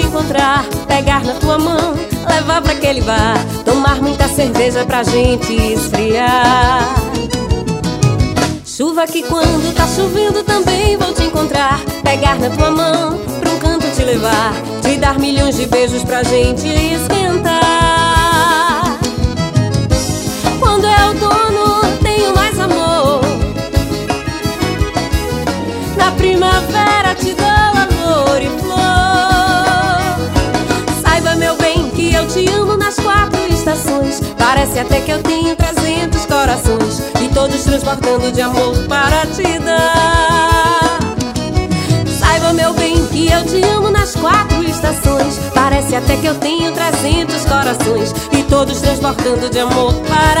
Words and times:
encontrar, 0.00 0.64
pegar 0.86 1.24
na 1.24 1.34
tua 1.34 1.58
mão, 1.58 1.94
levar 2.28 2.62
pra 2.62 2.72
aquele 2.72 3.00
bar, 3.02 3.36
tomar 3.64 4.00
muita 4.00 4.28
cerveja 4.28 4.84
pra 4.84 5.02
gente 5.02 5.54
esfriar. 5.54 6.94
Chuva 8.64 9.06
que 9.06 9.22
quando 9.22 9.74
tá 9.74 9.86
chovendo 9.86 10.42
também 10.42 10.96
vou 10.96 11.12
te 11.12 11.24
encontrar, 11.24 11.78
pegar 12.02 12.38
na 12.38 12.50
tua 12.50 12.70
mão, 12.70 13.18
pra 13.38 13.50
um 13.50 13.58
canto 13.58 13.86
te 13.94 14.02
levar, 14.02 14.54
te 14.80 14.96
dar 14.96 15.18
milhões 15.18 15.56
de 15.56 15.66
beijos 15.66 16.02
pra 16.02 16.22
gente 16.22 16.66
esquentar. 16.66 17.62
Quando 20.58 20.86
é 20.86 21.08
outono, 21.08 21.98
tenho 22.02 22.34
mais 22.34 22.58
amor. 22.58 23.20
Na 25.96 26.10
primavera 26.12 27.14
te 27.14 27.34
Parece 34.54 34.80
até 34.80 35.00
que 35.00 35.10
eu 35.10 35.22
tenho 35.22 35.56
trezentos 35.56 36.26
corações 36.26 37.00
e 37.22 37.28
todos 37.32 37.64
transportando 37.64 38.30
de 38.30 38.42
amor 38.42 38.86
para 38.86 39.24
te 39.24 39.58
dar. 39.60 40.98
Saiba, 42.18 42.52
meu 42.52 42.74
bem, 42.74 43.06
que 43.06 43.28
eu 43.32 43.42
te 43.46 43.62
amo 43.64 43.90
nas 43.90 44.14
quatro 44.14 44.62
estações. 44.62 45.38
Parece 45.54 45.96
até 45.96 46.18
que 46.18 46.26
eu 46.26 46.34
tenho 46.34 46.70
trezentos 46.70 47.46
corações 47.46 48.14
e 48.30 48.42
todos 48.42 48.82
transportando 48.82 49.48
de 49.48 49.58
amor 49.58 49.94
para 50.02 50.32